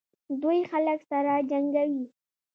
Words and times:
دوی 0.41 0.59
خلک 0.71 0.99
سره 1.09 1.33
جنګوي. 1.49 2.05